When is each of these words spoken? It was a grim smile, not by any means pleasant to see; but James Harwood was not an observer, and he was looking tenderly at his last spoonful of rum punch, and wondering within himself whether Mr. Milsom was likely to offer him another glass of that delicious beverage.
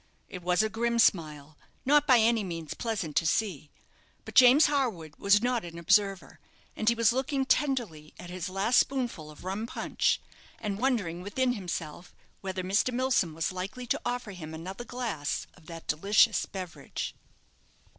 It 0.29 0.41
was 0.41 0.63
a 0.63 0.67
grim 0.69 0.97
smile, 0.97 1.59
not 1.85 2.07
by 2.07 2.17
any 2.17 2.43
means 2.43 2.73
pleasant 2.73 3.15
to 3.17 3.25
see; 3.27 3.69
but 4.25 4.33
James 4.33 4.65
Harwood 4.65 5.15
was 5.17 5.43
not 5.43 5.63
an 5.63 5.77
observer, 5.77 6.39
and 6.75 6.89
he 6.89 6.95
was 6.95 7.13
looking 7.13 7.45
tenderly 7.45 8.15
at 8.19 8.31
his 8.31 8.49
last 8.49 8.79
spoonful 8.79 9.29
of 9.29 9.43
rum 9.43 9.67
punch, 9.67 10.19
and 10.57 10.79
wondering 10.79 11.21
within 11.21 11.53
himself 11.53 12.15
whether 12.39 12.63
Mr. 12.63 12.91
Milsom 12.91 13.35
was 13.35 13.51
likely 13.51 13.85
to 13.85 14.01
offer 14.03 14.31
him 14.31 14.55
another 14.55 14.85
glass 14.85 15.45
of 15.53 15.67
that 15.67 15.85
delicious 15.85 16.47
beverage. 16.47 17.13